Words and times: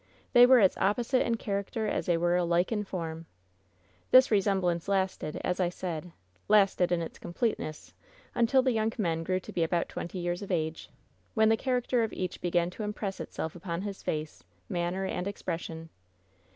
They 0.33 0.47
were 0.47 0.59
as 0.59 0.75
opposite 0.77 1.27
in 1.27 1.35
character 1.37 1.85
as 1.85 2.07
they 2.07 2.17
were 2.17 2.35
alike 2.35 2.71
in 2.71 2.83
form. 2.83 3.27
This 4.09 4.31
resemblance 4.31 4.87
lasted, 4.87 5.39
as 5.43 5.59
I 5.59 5.69
said— 5.69 6.11
lasted 6.47 6.91
in 6.91 7.03
its 7.03 7.19
completeness— 7.19 7.93
until 8.33 8.63
the 8.63 8.71
young 8.71 8.91
men 8.97 9.21
grew 9.21 9.39
to 9.39 9.53
be 9.53 9.61
about 9.63 9.89
twenty 9.89 10.17
years 10.17 10.41
of 10.41 10.49
age, 10.49 10.89
when 11.35 11.49
the 11.49 11.55
charac 11.57 11.85
ter 11.85 12.01
of 12.01 12.13
each 12.13 12.41
began 12.41 12.71
to 12.71 12.81
impress 12.83 13.19
itself 13.19 13.55
upon 13.55 13.83
his 13.83 14.01
face, 14.01 14.43
man 14.67 14.93
ner 14.95 15.05
and 15.05 15.27
expression. 15.27 15.89